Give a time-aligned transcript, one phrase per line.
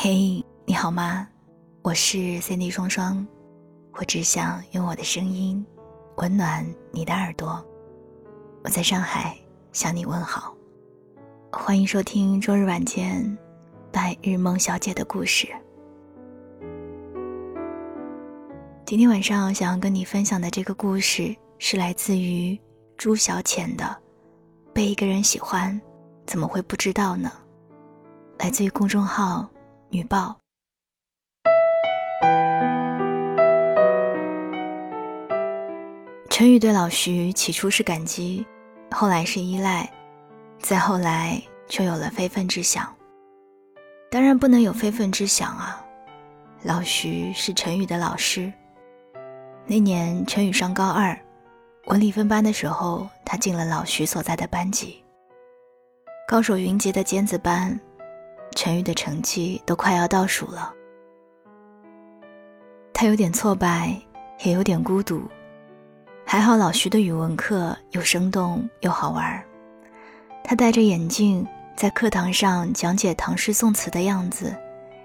[0.00, 1.26] 嘿，你好吗？
[1.82, 3.26] 我是 Cindy 双双，
[3.94, 5.66] 我只想用我的声音
[6.18, 7.60] 温暖你的耳朵。
[8.62, 9.36] 我在上海
[9.72, 10.54] 向你问好，
[11.50, 13.36] 欢迎收听周日晚间
[13.90, 15.48] 白日梦小姐的故事。
[18.86, 22.56] 今天晚上想要跟你分享的这个故事是来自于
[22.96, 23.84] 朱小浅的
[24.72, 25.78] 《被一个人喜欢，
[26.24, 27.32] 怎么会不知道呢》。
[28.44, 29.44] 来自于公众号
[29.90, 30.36] “女报”。
[36.30, 38.46] 陈宇对老徐起初是感激，
[38.92, 39.90] 后来是依赖，
[40.60, 42.94] 再后来就有了非分之想。
[44.10, 45.84] 当然不能有非分之想啊！
[46.62, 48.52] 老徐是陈宇的老师。
[49.66, 51.18] 那年陈宇上高二，
[51.86, 55.04] 文理分班的时候，他进了老徐所在的班级。
[56.26, 57.78] 高手云集的尖子班，
[58.54, 60.72] 陈宇的成绩都快要倒数了。
[62.92, 63.96] 他有点挫败，
[64.44, 65.22] 也有点孤独。
[66.26, 69.42] 还好老徐的语文课又生动又好玩
[70.44, 71.46] 他戴着眼镜
[71.76, 74.54] 在课堂上讲解唐诗宋词的样子，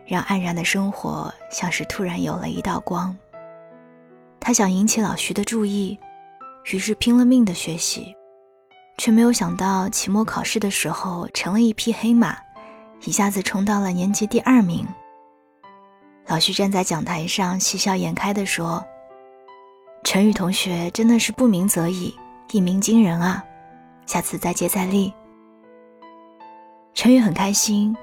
[0.05, 3.15] 让黯然的生活像是突然有了一道光。
[4.39, 5.97] 他想引起老徐的注意，
[6.71, 8.13] 于是拼了命的学习，
[8.97, 12.37] 却没有想到期末考试的时候成了一匹黑马，
[13.05, 14.87] 一下子冲到了年级第二名。
[16.27, 18.83] 老徐站在讲台上喜笑颜开地说。
[20.05, 22.13] 陈宇同学真的是不鸣则已，
[22.51, 23.43] 一鸣惊人啊！
[24.05, 25.13] 下次再接再厉。
[26.93, 27.95] 陈宇很开心，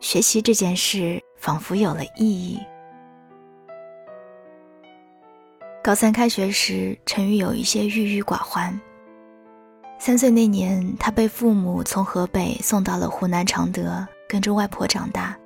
[0.00, 2.60] 学习这件事仿佛有了意义。
[5.82, 8.78] 高三开学时，陈宇有一些郁郁寡欢。
[10.00, 15.36] 三岁那年，他被父母从河北送到了湖南常德，跟着外婆长大，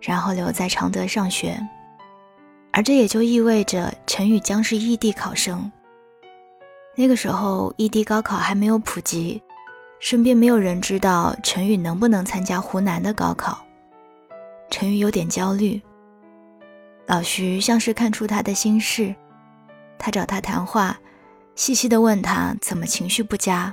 [0.00, 1.56] 然后留在常德上学。
[2.72, 5.70] 而这也就意味着陈宇将是异地考生。
[6.96, 9.40] 那个时候，异地高考还没有普及，
[10.00, 13.64] 身边没有人知道陈宇能不能参加湖南的高考。
[14.70, 15.80] 陈宇有点焦虑。
[17.06, 19.14] 老徐像是看出他的心事，
[20.00, 20.98] 他找他谈话，
[21.54, 23.72] 细细的问他怎么情绪不佳。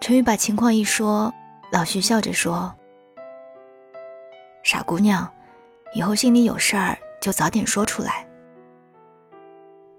[0.00, 1.30] 陈宇把情况一说，
[1.70, 2.74] 老徐笑着说
[4.64, 5.30] ：“傻姑娘，
[5.94, 8.28] 以后心里有事儿。”就早点说出来。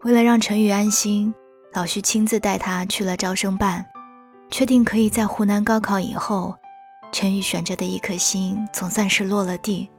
[0.04, 1.34] 为了让陈宇安心，
[1.74, 3.84] 老徐亲自带他去了招生办，
[4.52, 6.56] 确定可以在湖南高考以后，
[7.12, 9.90] 陈宇悬着的一颗心总算是落了地。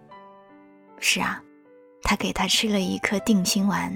[1.01, 1.43] 是啊，
[2.05, 3.93] 他给他吃了一颗定心丸。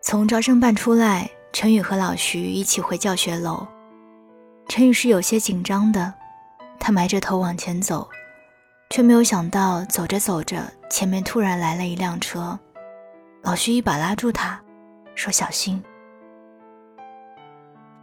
[0.00, 3.66] 从招生办出来，陈宇和老徐一起回教学楼。
[4.66, 6.14] 陈宇是有些紧张的，
[6.80, 8.08] 他埋着头往前走。
[8.90, 12.58] 却没有想到，走着走着，前面突然来了一辆车，
[13.42, 14.60] 老徐一把拉住他，
[15.14, 15.82] 说：“小心。”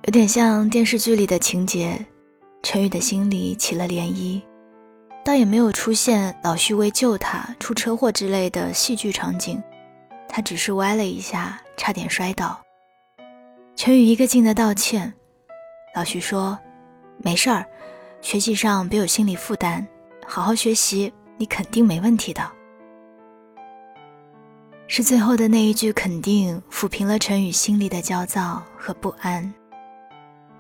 [0.04, 2.04] 有点像电视剧里的情节，
[2.64, 4.42] 陈宇的心里起了涟漪，
[5.24, 9.62] 倒也没有出现老徐为救他出车祸之类的戏剧场景，
[10.28, 12.60] 他只是歪了一下，差点摔倒。
[13.76, 15.14] 陈宇一个劲的道歉，
[15.96, 16.60] 老徐说
[17.24, 17.66] ：“没事儿，
[18.22, 19.88] 学习上别有心理负担。”
[20.26, 22.42] 好好学习，你肯定没问题的。
[24.88, 29.54] 是最后的那一句肯定抚平了陈宇心里的焦躁和不安。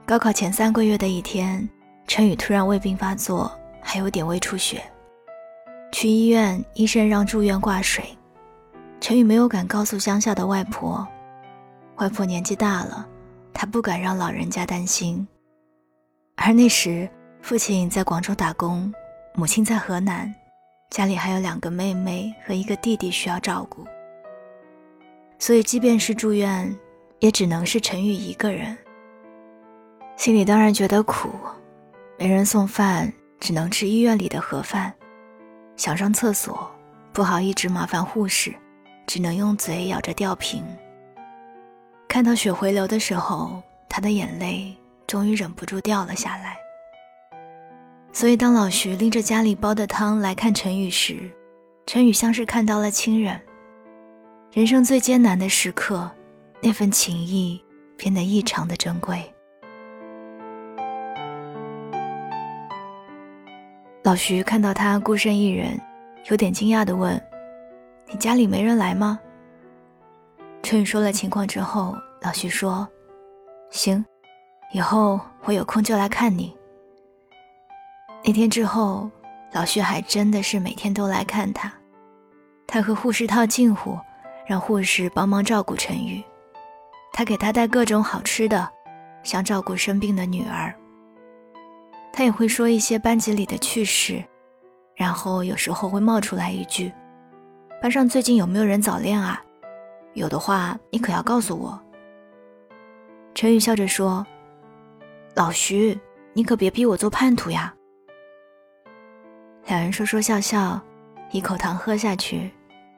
[0.05, 1.67] 高考前三个月的一天，
[2.07, 3.51] 陈宇突然胃病发作，
[3.81, 4.83] 还有点胃出血。
[5.91, 8.05] 去医院，医生让住院挂水。
[9.01, 11.05] 陈宇没有敢告诉乡下的外婆，
[11.97, 13.05] 外婆年纪大了，
[13.53, 15.27] 她不敢让老人家担心。
[16.37, 17.09] 而那时，
[17.41, 18.93] 父亲在广州打工。
[19.33, 20.33] 母亲在河南，
[20.89, 23.85] 家里还有两个妹妹和一个弟弟需要照顾，
[25.39, 26.77] 所以即便是住院，
[27.19, 28.77] 也只能是陈宇一个人。
[30.17, 31.29] 心里当然觉得苦，
[32.19, 34.93] 没人送饭，只能吃医院里的盒饭。
[35.77, 36.69] 想上厕所，
[37.13, 38.53] 不好一直麻烦护士，
[39.07, 40.61] 只能用嘴咬着吊瓶。
[42.09, 44.75] 看到血回流的时候，他的眼泪
[45.07, 46.57] 终于忍不住掉了下来。
[48.13, 51.31] 所以，当老徐拎着家里煲的汤来看陈宇时，
[51.85, 53.39] 陈宇像是看到了亲人。
[54.51, 56.11] 人生最艰难的时刻，
[56.61, 57.63] 那份情谊
[57.97, 59.23] 变得异常的珍贵。
[64.03, 65.79] 老徐看到他孤身一人，
[66.29, 67.19] 有点惊讶的问
[68.11, 69.17] ：“你家里没人来吗？”
[70.61, 72.85] 陈宇说了情况之后，老徐说
[73.71, 74.03] ：“行，
[74.73, 76.53] 以后我有空就来看你。”
[78.23, 79.09] 那天之后，
[79.51, 81.71] 老徐还真的是每天都来看他。
[82.67, 83.97] 他和护士套近乎，
[84.45, 86.23] 让护士帮忙照顾陈宇。
[87.11, 88.69] 他给他带各种好吃的，
[89.23, 90.73] 像照顾生病的女儿。
[92.13, 94.23] 他也会说一些班级里的趣事，
[94.95, 96.91] 然后有时候会冒出来一句
[97.81, 99.41] ：“班上最近有没有人早恋啊？
[100.13, 101.81] 有的话，你可要告诉我。”
[103.33, 104.25] 陈宇笑着说
[105.35, 105.99] ：“老徐，
[106.33, 107.73] 你可别逼我做叛徒呀。”
[109.65, 110.81] 两人说说笑笑，
[111.31, 112.51] 一口糖喝下去，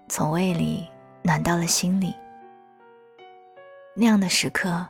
[0.07, 0.87] 从胃里
[1.21, 2.13] 暖到了心里。
[3.95, 4.85] 那样的时刻，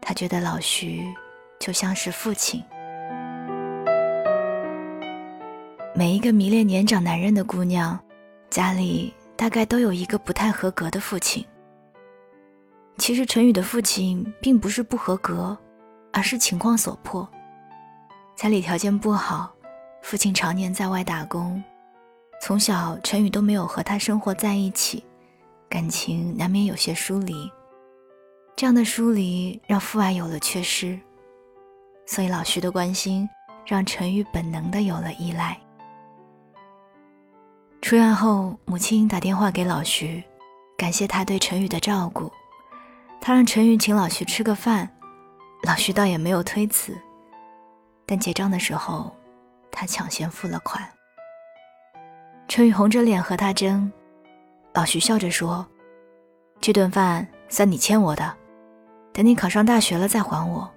[0.00, 1.02] 他觉得老徐
[1.58, 2.62] 就像是父亲。
[5.94, 7.98] 每一个迷恋年长男人的姑娘，
[8.50, 11.44] 家里大概都有一个不太合格的父亲。
[12.98, 15.56] 其实陈宇的父亲并不是不合格，
[16.12, 17.28] 而是情况所迫。
[18.36, 19.55] 家里条件不好，
[20.06, 21.60] 父亲常年在外打工，
[22.40, 25.04] 从小陈宇都没有和他生活在一起，
[25.68, 27.50] 感情难免有些疏离。
[28.54, 30.96] 这样的疏离让父爱有了缺失，
[32.06, 33.28] 所以老徐的关心
[33.66, 35.58] 让陈宇本能的有了依赖。
[37.82, 40.22] 出院后，母亲打电话给老徐，
[40.78, 42.30] 感谢他对陈宇的照顾。
[43.20, 44.88] 他让陈宇请老徐吃个饭，
[45.64, 46.96] 老徐倒也没有推辞。
[48.06, 49.12] 但结账的时候，
[49.76, 50.82] 他抢先付了款。
[52.48, 53.92] 陈宇红着脸和他争，
[54.72, 55.66] 老徐笑着说
[56.62, 58.34] ：“这顿饭算你欠我的，
[59.12, 60.68] 等你考上大学了再还我。”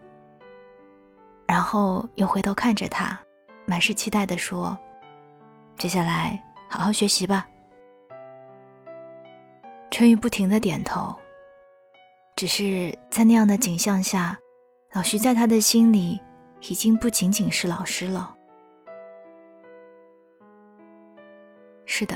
[1.48, 3.18] 然后又回头看着他，
[3.66, 4.78] 满是期待地说
[5.80, 7.48] ：“接下来好好学习吧。”
[9.90, 11.16] 陈宇不停地点头。
[12.36, 14.38] 只是在那样的景象下，
[14.94, 16.20] 老徐在他的心里
[16.70, 18.36] 已经不仅仅是老师了。
[21.92, 22.16] 是的，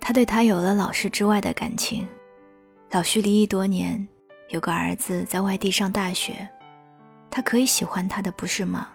[0.00, 2.06] 他对他有了老师之外的感情。
[2.92, 4.06] 老徐离异多年，
[4.50, 6.48] 有个儿子在外地上大学，
[7.28, 8.88] 他可以喜欢他的，不是吗？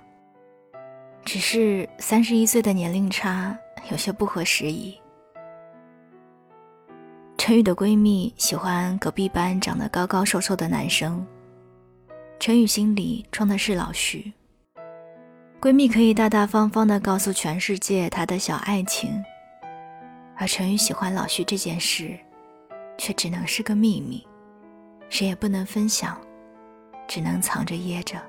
[1.26, 3.56] 只是三十一岁的年龄差
[3.92, 4.98] 有些不合时宜。
[7.38, 11.24] 陈宇的闺蜜喜欢隔壁班长得高高瘦瘦的男生。
[12.40, 14.32] 陈宇心里装的是老徐。
[15.60, 19.24] 闺蜜可以大大方方的告诉全世界她的小爱情，
[20.42, 22.18] 而陈宇喜欢老徐这件事，
[22.98, 24.26] 却只能是个秘密，
[25.08, 26.20] 谁也不能分享，
[27.08, 28.20] 只能藏着掖着。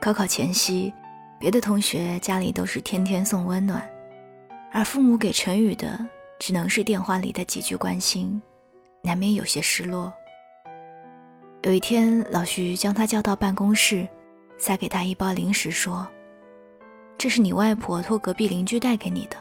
[0.00, 0.92] 高考前夕。
[1.38, 3.88] 别的同学家里都是天天送温暖，
[4.70, 5.98] 而父母给陈宇的
[6.38, 8.40] 只能是电话里的几句关心，
[9.02, 10.12] 难免有些失落。
[11.62, 14.06] 有一天，老徐将他叫到办公室，
[14.56, 16.06] 塞给他一包零食，说
[17.22, 19.36] ：“这是你外婆托隔壁邻居带给你的。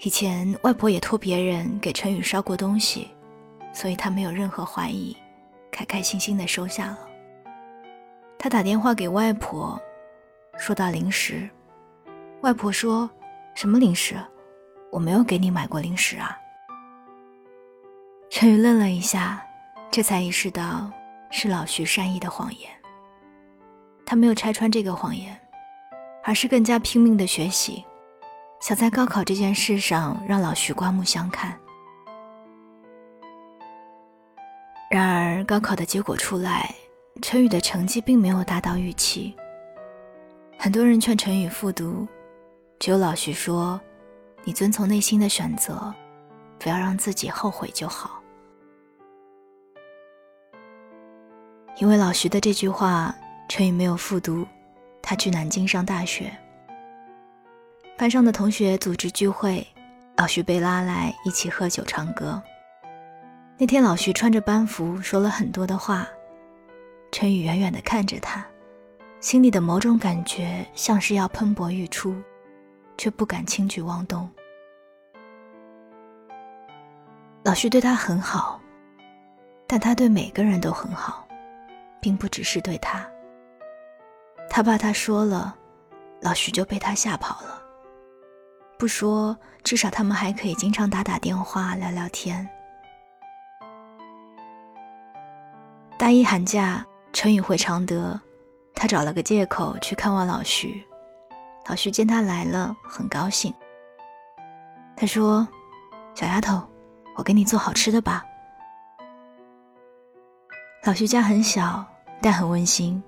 [0.00, 3.08] 以前外婆也托别人给陈宇捎过东西，
[3.72, 5.16] 所以他没有任何怀疑，
[5.72, 6.98] 开开心心的收下了。”
[8.38, 9.80] 他打电话给外婆，
[10.58, 11.48] 说到零食，
[12.42, 13.08] 外婆说
[13.56, 14.14] ：“什么零食？
[14.92, 16.36] 我没有给你买过零食啊。”
[18.28, 19.42] 陈宇愣了一下，
[19.90, 20.92] 这才意识到
[21.30, 22.70] 是老徐善意的谎言。
[24.04, 25.34] 他没有拆穿这个谎言，
[26.26, 27.84] 而是更加拼命的学习，
[28.60, 31.56] 想在高考这件事上让老徐刮目相看。
[34.90, 36.74] 然而，高考的结果出来。
[37.22, 39.34] 陈宇的成绩并没有达到预期。
[40.58, 42.06] 很多人劝陈宇复读，
[42.78, 43.80] 只有老徐说
[44.44, 45.94] ：“你遵从内心的选择，
[46.58, 48.20] 不要让自己后悔就好。”
[51.78, 53.14] 因为老徐的这句话，
[53.48, 54.46] 陈宇没有复读，
[55.08, 56.36] 他去南京上大学。
[57.96, 59.64] 班上的同学组织聚会，
[60.16, 62.42] 老徐被拉来一起喝酒唱歌。
[63.56, 66.08] 那天，老徐穿着班服，说了很多的话。
[67.12, 68.44] 陈宇远远地看着他，
[69.20, 72.20] 心里的某种感觉像是要喷薄欲出，
[72.98, 74.28] 却不敢轻举妄动。
[77.44, 78.60] 老徐对他很好，
[79.68, 81.24] 但他对每个人都很好，
[82.00, 83.08] 并不只是对他。
[84.48, 85.54] 他怕他说了，
[86.20, 87.62] 老徐就被他吓跑了。
[88.78, 92.48] 不说，至少他们还可以经常打打电话聊聊天。
[95.98, 96.84] 大一寒假。
[97.12, 98.20] 陈宇回常德，
[98.74, 100.86] 他找了个借口去看望老徐。
[101.66, 103.54] 老徐见他来了，很高兴。
[104.94, 105.48] 他说
[106.14, 106.62] ：“小丫头，
[107.16, 108.22] 我给你做好吃的吧。”
[110.84, 111.82] 老徐家很小，
[112.20, 113.02] 但很温馨。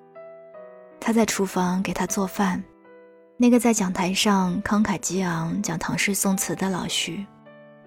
[0.99, 2.63] 他在厨房给他做饭，
[3.37, 7.25] 那个在讲台上慷慨激昂讲唐诗宋词的老徐，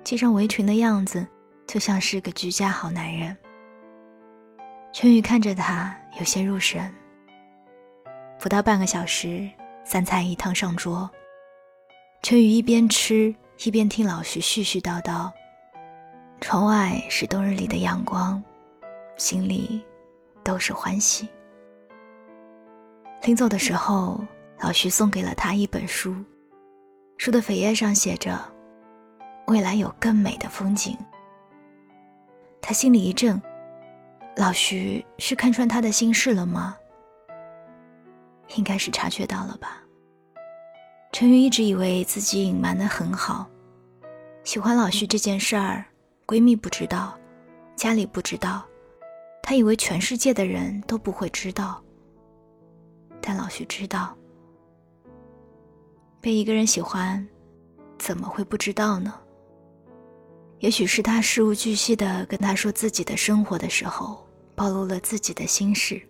[0.02, 1.26] 系上围裙的样子
[1.66, 3.36] 就像是个居家好男人。
[4.92, 6.92] 春雨看着他，有些入神。
[8.40, 9.48] 不到半个小时，
[9.84, 11.08] 三菜一汤上桌。
[12.22, 15.30] 春雨一边吃一边听老徐絮絮叨叨。
[16.40, 18.42] 窗外是冬日里的阳光，
[19.16, 19.80] 心里
[20.42, 21.28] 都是欢喜。
[23.22, 24.20] 临走的时候，
[24.58, 26.12] 老徐送给了他一本书，
[27.18, 28.36] 书的扉页上写着
[29.46, 30.98] ：“未来有更美的风景。”
[32.60, 33.40] 他心里一怔，
[34.36, 36.76] 老徐是看穿他的心事了吗？
[38.56, 39.80] 应该是察觉到了吧。
[41.12, 43.48] 陈宇一直以为自己隐瞒的很好，
[44.42, 45.84] 喜欢老徐这件事儿，
[46.26, 47.16] 闺蜜不知道，
[47.76, 48.64] 家里不知道，
[49.42, 51.81] 他以为全世界的人都不会知道。
[53.22, 54.14] 但老徐知道，
[56.20, 57.26] 被一个人喜欢，
[57.98, 59.14] 怎么会不知道呢？
[60.58, 66.02] 也许是他事无巨细的跟他说自己的生活的时候，暴露了自己的心事。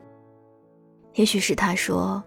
[1.15, 2.21] 也许是他说。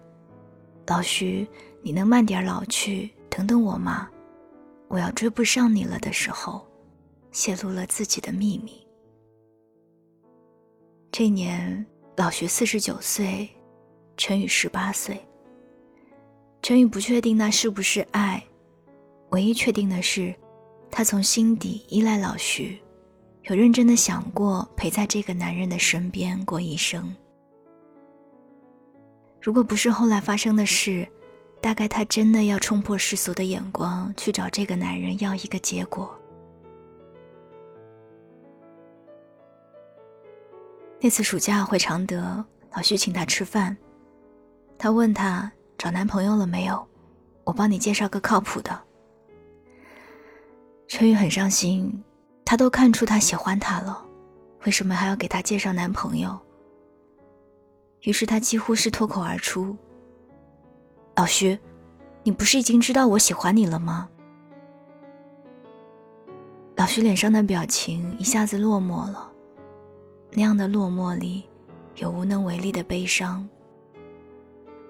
[0.87, 1.47] 老徐，
[1.81, 4.07] 你能慢点老去，等等我吗？
[4.87, 6.63] 我要追不上你了的时候，
[7.31, 8.85] 泄露了自己的秘密。
[11.11, 11.83] 这年，
[12.15, 13.49] 老徐四十九岁，
[14.17, 15.19] 陈宇十八岁。
[16.61, 18.43] 陈宇不确定那是不是爱，
[19.29, 20.33] 唯一确定的是，
[20.89, 22.79] 他从心底依赖老徐，
[23.43, 27.15] 有认真的想过陪在这个男人的身边过一生。
[29.39, 31.07] 如果不是后来发生的事，
[31.61, 36.19] 大概他真的要冲破世俗的眼光去找这个男人要一个结果。
[40.99, 42.43] 那次暑假回常德，
[42.75, 43.77] 老徐请他吃饭，
[44.77, 46.85] 他问他找男朋友了没有，
[47.43, 48.79] 我帮你介绍个靠谱的。
[50.87, 52.03] 陈宇很伤心，
[52.43, 54.05] 他都看出他喜欢他了，
[54.65, 56.37] 为什么还要给他介绍男朋友？
[58.01, 59.75] 于是他几乎是脱口而出
[61.15, 61.57] ：“老徐，
[62.21, 64.07] 你不是已经知道我喜欢你了吗？”
[66.75, 69.31] 老徐脸上的表情一下子落寞了，
[70.31, 71.45] 那样的落寞里
[71.95, 73.47] 有无能为力的悲伤。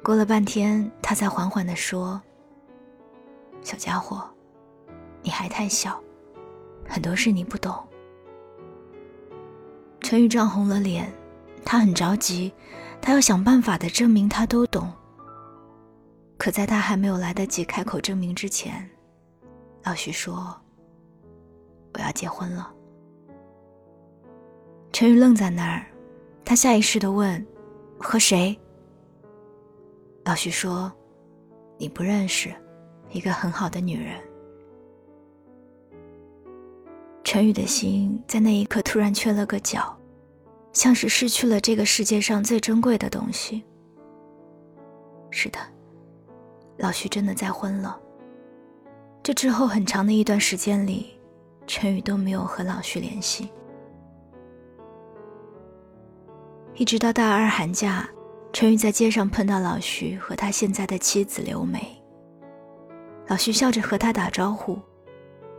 [0.05, 2.21] 过了半天，他才缓缓地说
[3.63, 4.23] ：“小家伙，
[5.23, 5.99] 你还太小，
[6.87, 7.75] 很多事你不懂。”
[10.01, 11.11] 陈宇涨红了脸，
[11.65, 12.53] 他很着急。
[13.01, 14.93] 他要想办法的证明他都懂。
[16.37, 18.87] 可在他还没有来得及开口证明之前，
[19.83, 20.55] 老徐说
[21.95, 22.71] ：“我要结婚了。”
[24.93, 25.83] 陈宇愣在那儿，
[26.45, 27.43] 他下意识的问
[27.99, 28.55] ：“和谁？”
[30.25, 30.91] 老徐说
[31.79, 32.53] ：“你不认识，
[33.11, 34.19] 一个很好的女人。”
[37.23, 39.95] 陈宇的心在那一刻突然缺了个角。
[40.75, 43.63] 像是失去了这个世界上最珍贵的东西。
[45.31, 45.57] 是的，
[46.77, 47.97] 老徐真的再婚了。
[49.23, 51.17] 这之后很长的一段时间里，
[51.65, 53.49] 陈宇都没有和老徐联系。
[56.73, 58.05] 一直到大二寒假，
[58.55, 62.01] 陈宇在街上碰到老徐和他现在的妻子刘梅。
[63.27, 64.79] 老徐笑着和他打招呼，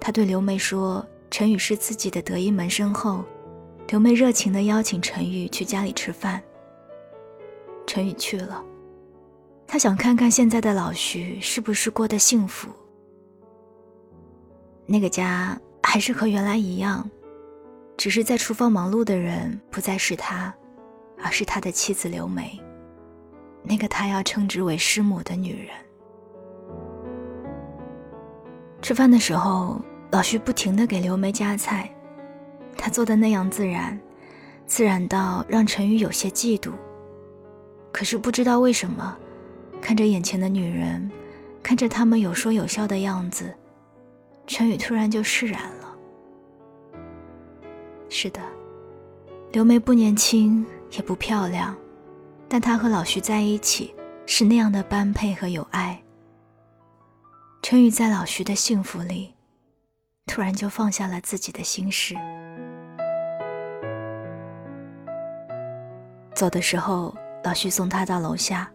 [0.00, 3.22] 他对刘梅说：“陈宇是自己的得意门生后。”
[3.88, 6.42] 刘梅热情地邀请陈宇去家里吃饭。
[7.86, 8.64] 陈宇去了，
[9.66, 12.70] 他想看看现在的老徐是不是过得幸福。
[14.86, 17.06] 那个家还是和原来一样，
[17.98, 20.52] 只是在厨房忙碌的人不再是他，
[21.22, 22.58] 而是他的妻子刘梅，
[23.68, 25.68] 那个他要称之为师母的女人。
[28.80, 29.80] 吃饭的时候，
[30.12, 31.90] 老徐不停地给刘梅夹菜。
[32.76, 33.98] 他做的那样自然，
[34.66, 36.70] 自然到让陈宇有些嫉妒。
[37.90, 39.16] 可是不知道为什么，
[39.80, 41.10] 看着眼前的女人，
[41.62, 43.52] 看着他们有说有笑的样子，
[44.46, 45.96] 陈宇突然就释然了。
[48.08, 48.40] 是的，
[49.50, 51.74] 刘梅不年轻也不漂亮，
[52.56, 53.94] 但他和老徐在一起
[54.24, 56.02] 是那样的般配和有爱。
[57.60, 59.34] 陈宇在老徐的幸福里，
[60.24, 62.14] 突然就放下了自己的心事。
[66.34, 68.72] 走的时候，老徐送他到楼下。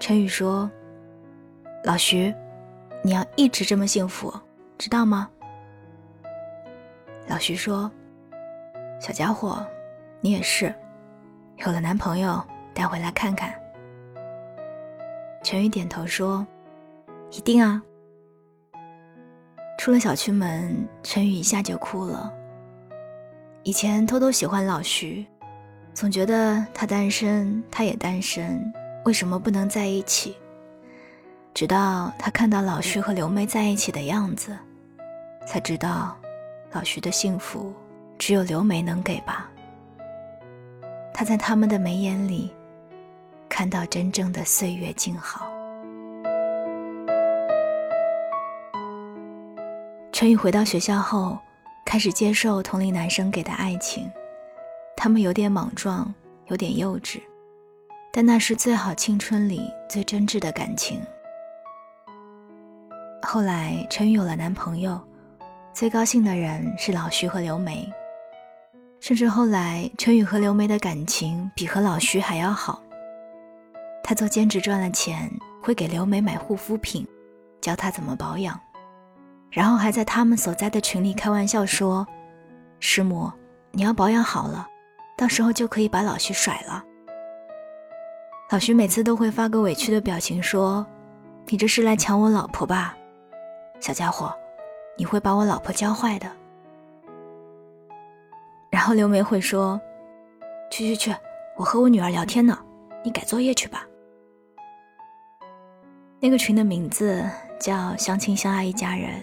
[0.00, 0.70] 陈宇说
[1.84, 2.34] ：“老徐，
[3.02, 4.32] 你要一直这么幸福，
[4.78, 5.28] 知道吗？”
[7.28, 7.90] 老徐说
[8.98, 9.62] ：“小家伙，
[10.22, 10.74] 你也是，
[11.66, 13.52] 有了男朋友带回来看看。
[15.42, 16.46] 陈宇点头说
[17.32, 17.82] ：“一定啊。”
[19.78, 22.32] 出了小区门，陈宇一下就哭了。
[23.64, 25.26] 以前偷偷喜欢老徐，
[25.94, 28.72] 总觉得他单身，他也单身，
[29.04, 30.36] 为什么不能在一起？
[31.54, 34.56] 直到他看到老徐和刘梅在一起的样子，
[35.44, 36.16] 才知道，
[36.70, 37.74] 老徐的幸福
[38.16, 39.50] 只有刘梅能给吧。
[41.12, 42.54] 他在他们的眉眼里，
[43.48, 45.46] 看到真正的岁月静好。
[50.12, 51.38] 陈宇回到学校后，
[51.84, 54.10] 开始接受同龄男生给的爱情，
[54.96, 56.12] 他们有点莽撞，
[56.46, 57.20] 有点幼稚，
[58.12, 61.00] 但那是最好青春里最真挚的感情。
[63.22, 65.00] 后来，陈宇有了男朋友，
[65.72, 67.88] 最高兴的人是老徐和刘梅。
[69.00, 72.82] 甚至后来，陈宇和刘梅的感情比和老徐还要好。
[74.02, 75.30] 他做兼职赚了钱，
[75.62, 77.06] 会给刘梅买护肤品，
[77.60, 78.58] 教她怎么保养，
[79.50, 82.06] 然后还在他们所在的群里开玩笑说
[82.80, 83.30] ：“师母，
[83.70, 84.66] 你要保养好了，
[85.16, 86.82] 到时候就可以把老徐甩了。”
[88.50, 90.84] 老徐每次都会发个委屈的表情说
[91.46, 92.96] ：“你这是来抢我老婆吧？”
[93.78, 94.34] 小家伙，
[94.96, 96.26] 你会把我老婆教坏的。
[98.70, 99.80] 然后刘梅会说
[100.70, 101.14] ：“去去去，
[101.56, 102.58] 我和我女儿聊天呢，
[103.02, 103.86] 你改作业去吧。”
[106.20, 107.24] 那个群的名字
[107.60, 109.22] 叫“相亲相爱一家人”，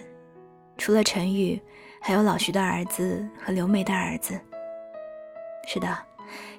[0.78, 1.60] 除了陈宇，
[2.00, 4.40] 还有老徐的儿子和刘梅的儿子。
[5.66, 5.98] 是的，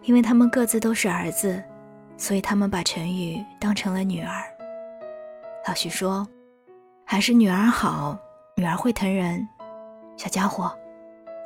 [0.03, 1.63] 因为他们各自都是儿子，
[2.17, 4.43] 所以他们把陈宇当成了女儿。
[5.67, 6.27] 老徐说。
[7.09, 8.19] 还是女儿好，
[8.57, 9.47] 女儿会疼人。
[10.17, 10.77] 小家伙，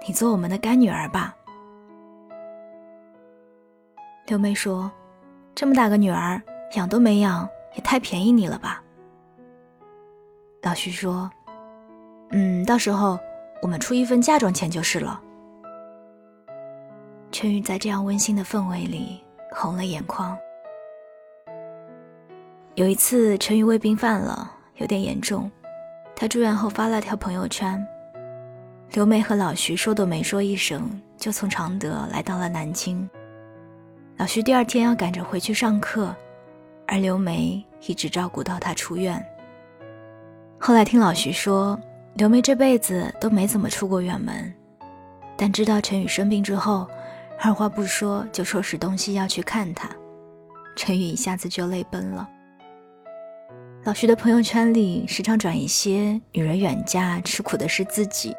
[0.08, 1.36] 你做我们的干女儿吧。
[4.28, 4.92] 刘梅说
[5.54, 6.42] ：“这么大个女儿，
[6.76, 8.84] 养都没养，也太便宜你了吧。”
[10.64, 11.30] 老徐说
[12.32, 13.20] ：“嗯，到时候
[13.62, 15.22] 我们出一份嫁妆钱就是了。”
[17.32, 20.38] 陈宇在这样温馨的氛围里红了眼眶。
[22.76, 24.52] 有一次，陈宇胃病犯了。
[24.78, 25.52] 有点严重，
[26.16, 27.86] 他住院后发了条朋友圈。
[28.94, 33.10] 刘梅和老徐说都没说一声，就从常德来到了南京。
[34.18, 36.14] 老徐第二天要赶着回去上课，
[36.86, 39.26] 而刘梅一直照顾到他出院。
[40.60, 41.80] 后来听老徐说，
[42.16, 44.54] 刘梅这辈子都没怎么出过远门，
[45.38, 46.86] 但知道陈宇生病之后，
[47.40, 49.90] 二话不说就收拾东西要去看他。
[50.76, 52.28] 陈宇一下子就泪奔了。
[53.86, 58.36] 老徐的朋友圈里时常转一些“女人远嫁，吃苦的是自己”，“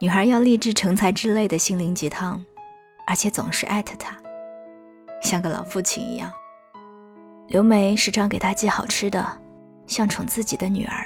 [0.00, 2.44] 女孩要立志成才”之类的心灵鸡汤，
[3.04, 4.16] 而且总是艾特他，
[5.20, 6.32] 像个老父亲一样。
[7.48, 9.26] 刘梅时常给他寄好吃的，
[9.88, 11.04] 像宠自己的女儿。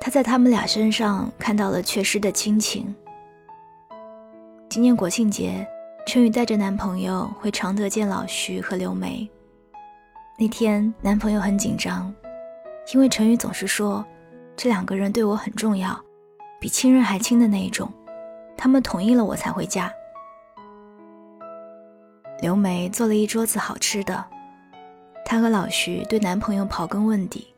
[0.00, 2.92] 他在他们俩身上看到了缺失的亲情。
[4.68, 5.64] 今年国庆节，
[6.08, 9.30] 春雨带着男朋友回常德见老徐和刘梅。
[10.36, 12.12] 那天，男朋友很紧张，
[12.92, 14.04] 因为陈宇总是说，
[14.56, 15.96] 这两个人对我很重要，
[16.64, 17.92] 比亲人还亲的那一种。
[18.56, 19.92] 他们同意了，我才回家。
[22.40, 24.24] 刘梅做了一桌子好吃的，
[25.26, 27.54] 她和老徐对男朋友刨根问底，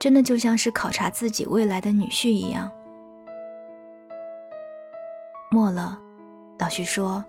[0.00, 2.68] 真的就像是考察自己未来的女婿一样。
[5.52, 5.96] 末了，
[6.58, 7.24] 老徐说：“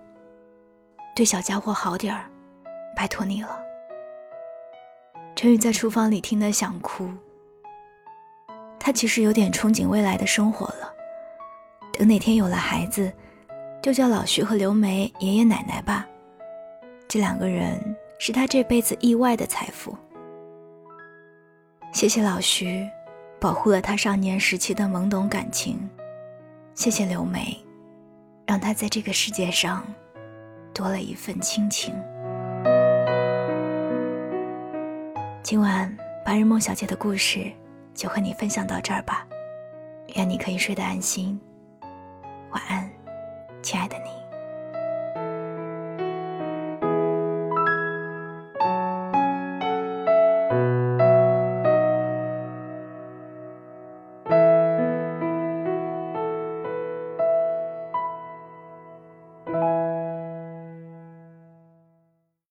[1.14, 2.28] 对小家伙好点儿，
[2.96, 3.60] 拜托你了。”
[5.36, 7.08] 陈宇在厨房里听得想哭。
[8.80, 10.91] 他其实有点憧憬未来的生活了。
[12.02, 13.12] 等哪天有了孩子，
[13.80, 16.04] 就叫老徐和刘梅爷爷奶奶吧。
[17.06, 17.78] 这两个人
[18.18, 19.96] 是他这辈子意外的财富。
[21.92, 22.84] 谢谢老徐，
[23.40, 25.78] 保护了他少年时期的懵懂感情。
[26.74, 27.56] 谢谢刘梅，
[28.48, 29.86] 让他在这个世界上
[30.74, 31.94] 多了一份亲情。
[35.40, 37.44] 今晚白日梦小姐的故事
[37.94, 39.24] 就和你分享到这儿吧，
[40.16, 41.40] 愿你可以睡得安心，
[42.52, 42.90] 晚安，
[43.62, 44.21] 亲爱的你。